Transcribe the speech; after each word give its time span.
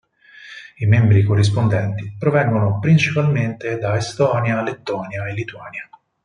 I 0.77 0.85
membri 0.87 1.21
corrispondenti 1.21 2.15
provengono 2.17 2.79
principalmente 2.79 3.77
da 3.77 3.95
Estonia, 3.97 4.59
Lettonia 4.63 5.27
e 5.27 5.33
Lituania. 5.33 5.87